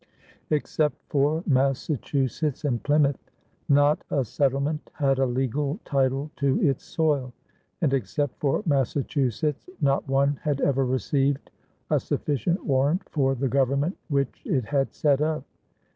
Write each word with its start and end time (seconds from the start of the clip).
Except 0.49 0.95
for 1.09 1.43
Massachusetts 1.45 2.65
and 2.65 2.81
Plymouth, 2.81 3.19
not 3.69 4.03
a 4.09 4.25
settlement 4.25 4.89
had 4.93 5.19
a 5.19 5.27
legal 5.27 5.79
title 5.85 6.31
to 6.37 6.59
its 6.67 6.83
soil; 6.83 7.31
and 7.81 7.93
except 7.93 8.39
for 8.39 8.63
Massachusetts, 8.65 9.69
not 9.79 10.07
one 10.09 10.39
had 10.41 10.59
ever 10.59 10.87
received 10.87 11.51
a 11.91 11.99
sufficient 11.99 12.65
warrant 12.65 13.07
for 13.09 13.35
the 13.35 13.47
government 13.47 13.95
which 14.07 14.41
it 14.43 14.65
had 14.65 14.91
set 14.91 15.21
up. 15.21 15.43